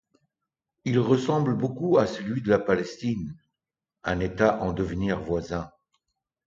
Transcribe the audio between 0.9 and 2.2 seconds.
ressemble beaucoup à